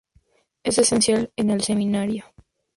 Es 0.63 0.79
esencial 0.79 1.31
en 1.35 1.51
el 1.51 1.61
seminario. 1.61 2.25